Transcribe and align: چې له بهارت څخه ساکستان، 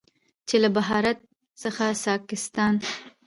چې 0.47 0.55
له 0.63 0.69
بهارت 0.75 1.19
څخه 1.61 1.85
ساکستان، 2.03 2.73